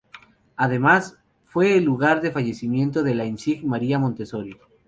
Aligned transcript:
Además, 0.55 1.19
fue 1.43 1.77
el 1.77 1.83
lugar 1.83 2.21
de 2.21 2.31
fallecimiento 2.31 3.03
de 3.03 3.13
la 3.13 3.25
insigne 3.25 3.69
Maria 3.69 3.99
Montessori. 3.99 4.57